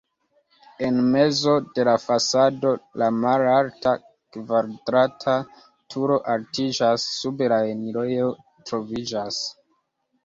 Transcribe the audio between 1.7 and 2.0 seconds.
de la